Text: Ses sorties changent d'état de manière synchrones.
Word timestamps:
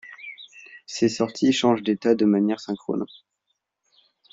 Ses 0.87 1.09
sorties 1.09 1.53
changent 1.53 1.83
d'état 1.83 2.15
de 2.15 2.25
manière 2.25 2.59
synchrones. 2.59 3.05